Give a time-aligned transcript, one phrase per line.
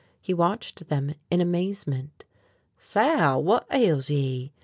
[0.19, 2.25] He watched them in amazement.
[2.79, 4.51] "Sal, whut ails ye?"